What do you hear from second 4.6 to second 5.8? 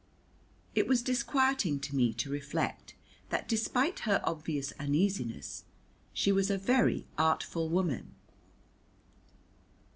uneasiness,